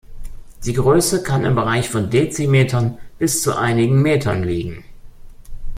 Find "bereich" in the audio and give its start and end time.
1.53-1.87